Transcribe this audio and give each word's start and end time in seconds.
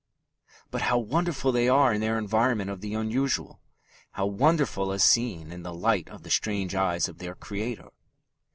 But 0.71 0.81
how 0.81 0.97
wonderful 0.97 1.51
they 1.51 1.69
are 1.69 1.93
in 1.93 2.01
their 2.01 2.17
environment 2.17 2.71
of 2.71 2.81
the 2.81 2.95
unusual! 2.95 3.59
How 4.13 4.25
wonderful 4.25 4.91
as 4.91 5.03
seen 5.03 5.51
in 5.51 5.61
the 5.61 5.75
light 5.75 6.09
of 6.09 6.23
the 6.23 6.31
strange 6.31 6.73
eyes 6.73 7.07
of 7.07 7.19
their 7.19 7.35
creator! 7.35 7.89